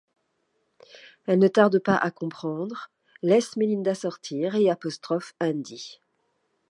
[1.27, 2.89] Elle ne tarde pas à comprendre,
[3.21, 6.01] laisse Mélinda sortir, et apostrophe Andy.